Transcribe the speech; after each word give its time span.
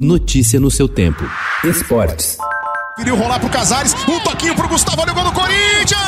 Notícia 0.00 0.58
no 0.58 0.70
seu 0.70 0.88
tempo. 0.88 1.22
Esportes. 1.62 2.38
Queria 2.96 3.12
rolar 3.12 3.38
pro 3.38 3.50
Casares, 3.50 3.94
um 4.08 4.18
toquinho 4.20 4.54
pro 4.54 4.66
Gustavo, 4.66 5.02
olha 5.02 5.12
o 5.12 5.14
gol 5.14 5.24
do 5.24 5.32
Corinthians! 5.32 6.00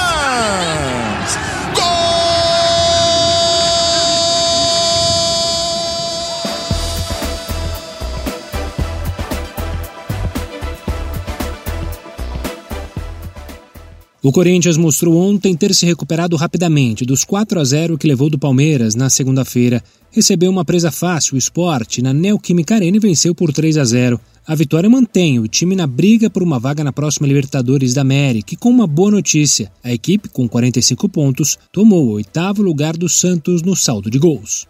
O 14.25 14.31
Corinthians 14.31 14.77
mostrou 14.77 15.17
ontem 15.17 15.57
ter 15.57 15.75
se 15.75 15.85
recuperado 15.85 16.37
rapidamente 16.37 17.05
dos 17.05 17.25
4 17.25 17.59
a 17.59 17.65
0 17.65 17.99
que 17.99 18.07
levou 18.07 18.31
do 18.31 18.39
Palmeiras 18.39 18.95
na 18.95 19.11
segunda-feira. 19.11 19.83
Recebeu 20.13 20.49
uma 20.49 20.65
presa 20.65 20.93
fácil, 20.93 21.35
o 21.35 21.39
esporte, 21.39 22.01
na 22.01 22.13
Neoquímica 22.13 22.77
Arena 22.77 22.99
e 22.99 23.01
venceu 23.01 23.35
por 23.35 23.53
3 23.53 23.79
a 23.79 23.85
0. 23.85 24.21
A 24.47 24.55
vitória 24.55 24.89
mantém 24.89 25.41
o 25.41 25.49
time 25.49 25.75
na 25.75 25.89
briga 25.89 26.31
por 26.31 26.41
uma 26.41 26.61
vaga 26.61 26.85
na 26.85 26.93
próxima 26.93 27.27
Libertadores 27.27 27.95
da 27.95 28.03
América 28.03 28.55
e 28.55 28.57
com 28.57 28.71
uma 28.71 28.87
boa 28.87 29.11
notícia. 29.11 29.73
A 29.83 29.93
equipe, 29.93 30.29
com 30.29 30.49
45 30.49 31.09
pontos, 31.09 31.59
tomou 31.73 32.07
o 32.07 32.13
oitavo 32.13 32.63
lugar 32.63 32.97
do 32.97 33.09
Santos 33.09 33.61
no 33.61 33.75
saldo 33.75 34.09
de 34.09 34.21
gols. 34.21 34.69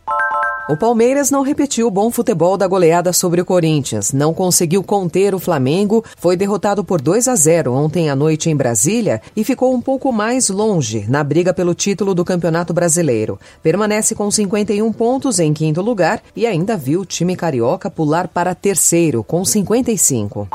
O 0.71 0.77
Palmeiras 0.77 1.29
não 1.29 1.43
repetiu 1.43 1.89
o 1.89 1.91
bom 1.91 2.09
futebol 2.09 2.57
da 2.57 2.69
goleada 2.69 3.12
sobre 3.12 3.41
o 3.41 3.45
Corinthians, 3.45 4.12
não 4.12 4.33
conseguiu 4.33 4.80
conter 4.83 5.35
o 5.35 5.41
Flamengo, 5.41 6.05
foi 6.16 6.37
derrotado 6.37 6.85
por 6.85 7.01
2 7.01 7.27
a 7.27 7.35
0 7.35 7.73
ontem 7.73 8.09
à 8.09 8.15
noite 8.15 8.48
em 8.48 8.55
Brasília 8.55 9.21
e 9.35 9.43
ficou 9.43 9.75
um 9.75 9.80
pouco 9.80 10.12
mais 10.12 10.48
longe 10.48 11.05
na 11.09 11.25
briga 11.25 11.52
pelo 11.52 11.75
título 11.75 12.15
do 12.15 12.25
Campeonato 12.25 12.73
Brasileiro. 12.73 13.41
Permanece 13.61 14.15
com 14.15 14.30
51 14.30 14.93
pontos 14.93 15.41
em 15.41 15.52
quinto 15.52 15.83
lugar 15.83 16.23
e 16.35 16.47
ainda 16.47 16.77
viu 16.77 17.01
o 17.01 17.07
time 17.07 17.35
carioca 17.35 17.91
pular 17.91 18.29
para 18.29 18.55
terceiro 18.55 19.24
com 19.24 19.45
55. 19.45 20.49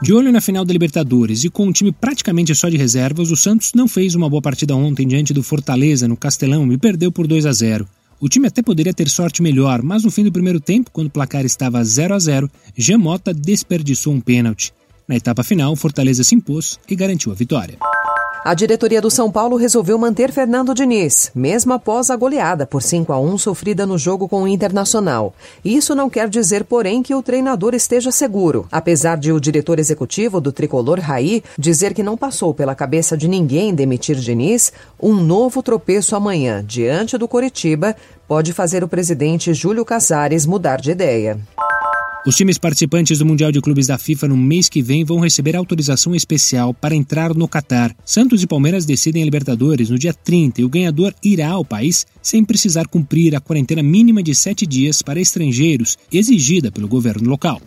De 0.00 0.12
olho 0.12 0.30
na 0.30 0.40
final 0.40 0.64
da 0.64 0.72
Libertadores 0.72 1.42
e 1.42 1.50
com 1.50 1.66
um 1.66 1.72
time 1.72 1.90
praticamente 1.90 2.54
só 2.54 2.68
de 2.68 2.76
reservas, 2.76 3.32
o 3.32 3.36
Santos 3.36 3.72
não 3.74 3.88
fez 3.88 4.14
uma 4.14 4.30
boa 4.30 4.42
partida 4.42 4.76
ontem 4.76 5.08
diante 5.08 5.34
do 5.34 5.42
Fortaleza 5.42 6.06
no 6.06 6.16
Castelão 6.16 6.72
e 6.72 6.78
perdeu 6.78 7.10
por 7.10 7.26
2 7.26 7.46
a 7.46 7.52
0. 7.52 7.88
O 8.24 8.28
time 8.30 8.48
até 8.48 8.62
poderia 8.62 8.94
ter 8.94 9.06
sorte 9.10 9.42
melhor, 9.42 9.82
mas 9.82 10.02
no 10.02 10.10
fim 10.10 10.24
do 10.24 10.32
primeiro 10.32 10.58
tempo, 10.58 10.90
quando 10.90 11.08
o 11.08 11.10
placar 11.10 11.44
estava 11.44 11.84
0 11.84 12.14
a 12.14 12.18
0, 12.18 12.50
Gemota 12.74 13.34
desperdiçou 13.34 14.14
um 14.14 14.20
pênalti. 14.20 14.72
Na 15.06 15.14
etapa 15.14 15.42
final, 15.42 15.76
Fortaleza 15.76 16.24
se 16.24 16.34
impôs 16.34 16.80
e 16.88 16.96
garantiu 16.96 17.30
a 17.32 17.34
vitória. 17.34 17.76
A 18.44 18.52
diretoria 18.52 19.00
do 19.00 19.10
São 19.10 19.32
Paulo 19.32 19.56
resolveu 19.56 19.96
manter 19.96 20.30
Fernando 20.30 20.74
Diniz, 20.74 21.32
mesmo 21.34 21.72
após 21.72 22.10
a 22.10 22.16
goleada 22.16 22.66
por 22.66 22.82
5 22.82 23.10
a 23.10 23.18
1 23.18 23.38
sofrida 23.38 23.86
no 23.86 23.96
jogo 23.96 24.28
com 24.28 24.42
o 24.42 24.46
Internacional. 24.46 25.34
Isso 25.64 25.94
não 25.94 26.10
quer 26.10 26.28
dizer, 26.28 26.64
porém, 26.64 27.02
que 27.02 27.14
o 27.14 27.22
treinador 27.22 27.74
esteja 27.74 28.12
seguro, 28.12 28.68
apesar 28.70 29.16
de 29.16 29.32
o 29.32 29.40
diretor 29.40 29.78
executivo 29.78 30.42
do 30.42 30.52
tricolor 30.52 31.00
Raí 31.00 31.42
dizer 31.58 31.94
que 31.94 32.02
não 32.02 32.18
passou 32.18 32.52
pela 32.52 32.74
cabeça 32.74 33.16
de 33.16 33.28
ninguém 33.28 33.74
demitir 33.74 34.16
Diniz, 34.16 34.74
um 35.00 35.14
novo 35.14 35.62
tropeço 35.62 36.14
amanhã 36.14 36.62
diante 36.62 37.16
do 37.16 37.26
Coritiba 37.26 37.96
pode 38.28 38.52
fazer 38.52 38.84
o 38.84 38.88
presidente 38.88 39.54
Júlio 39.54 39.86
Casares 39.86 40.44
mudar 40.44 40.82
de 40.82 40.90
ideia. 40.90 41.38
Os 42.26 42.36
times 42.36 42.56
participantes 42.56 43.18
do 43.18 43.26
Mundial 43.26 43.52
de 43.52 43.60
Clubes 43.60 43.86
da 43.86 43.98
FIFA 43.98 44.28
no 44.28 44.36
mês 44.36 44.70
que 44.70 44.80
vem 44.80 45.04
vão 45.04 45.20
receber 45.20 45.54
autorização 45.54 46.14
especial 46.14 46.72
para 46.72 46.94
entrar 46.94 47.34
no 47.34 47.46
Catar. 47.46 47.94
Santos 48.02 48.42
e 48.42 48.46
Palmeiras 48.46 48.86
decidem 48.86 49.20
a 49.20 49.26
Libertadores 49.26 49.90
no 49.90 49.98
dia 49.98 50.14
30 50.14 50.62
e 50.62 50.64
o 50.64 50.68
ganhador 50.70 51.14
irá 51.22 51.50
ao 51.50 51.66
país 51.66 52.06
sem 52.22 52.42
precisar 52.42 52.88
cumprir 52.88 53.36
a 53.36 53.40
quarentena 53.40 53.82
mínima 53.82 54.22
de 54.22 54.34
sete 54.34 54.66
dias 54.66 55.02
para 55.02 55.20
estrangeiros 55.20 55.98
exigida 56.10 56.72
pelo 56.72 56.88
governo 56.88 57.28
local. 57.28 57.60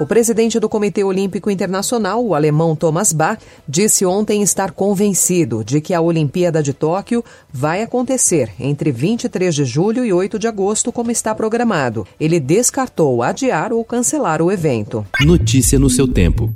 O 0.00 0.06
presidente 0.06 0.58
do 0.58 0.68
Comitê 0.68 1.04
Olímpico 1.04 1.48
Internacional, 1.48 2.24
o 2.24 2.34
alemão 2.34 2.74
Thomas 2.74 3.12
Bach, 3.12 3.38
disse 3.68 4.04
ontem 4.04 4.42
estar 4.42 4.72
convencido 4.72 5.62
de 5.62 5.80
que 5.80 5.94
a 5.94 6.00
Olimpíada 6.00 6.60
de 6.60 6.72
Tóquio 6.72 7.24
vai 7.52 7.80
acontecer 7.80 8.50
entre 8.58 8.90
23 8.90 9.54
de 9.54 9.64
julho 9.64 10.04
e 10.04 10.12
8 10.12 10.36
de 10.36 10.48
agosto, 10.48 10.90
como 10.90 11.12
está 11.12 11.32
programado. 11.32 12.04
Ele 12.18 12.40
descartou 12.40 13.22
adiar 13.22 13.72
ou 13.72 13.84
cancelar 13.84 14.42
o 14.42 14.50
evento. 14.50 15.06
Notícia 15.20 15.78
no 15.78 15.88
seu 15.88 16.08
tempo. 16.08 16.52